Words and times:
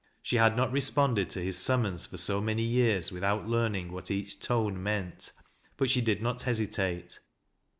She 0.23 0.37
had 0.37 0.57
not 0.57 0.71
responded 0.71 1.29
.to 1.29 1.43
his 1.43 1.59
summons 1.59 2.07
for 2.07 2.17
so 2.17 2.41
many 2.41 2.63
years 2.63 3.11
without 3.11 3.47
learning 3.47 3.91
what 3.91 4.09
each 4.09 4.39
tone 4.39 4.81
meant. 4.81 5.31
But 5.77 5.91
she 5.91 6.01
did 6.01 6.23
not 6.23 6.41
hesitate. 6.41 7.19